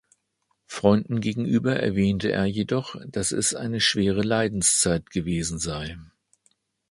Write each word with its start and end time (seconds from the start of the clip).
Freunden 0.65 1.21
gegenüber 1.21 1.75
erwähnte 1.75 2.31
er 2.31 2.45
jedoch, 2.45 2.95
dass 3.07 3.31
es 3.31 3.53
eine 3.53 3.79
schwere 3.79 4.23
Leidenszeit 4.23 5.11
gewesen 5.11 5.59
sei. 5.59 5.95